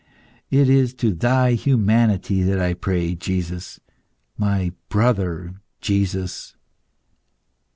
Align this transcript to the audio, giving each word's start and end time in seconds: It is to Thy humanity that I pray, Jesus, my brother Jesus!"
It 0.49 0.67
is 0.67 0.95
to 0.95 1.13
Thy 1.13 1.53
humanity 1.53 2.41
that 2.41 2.59
I 2.59 2.73
pray, 2.73 3.13
Jesus, 3.13 3.79
my 4.35 4.71
brother 4.89 5.61
Jesus!" 5.79 6.55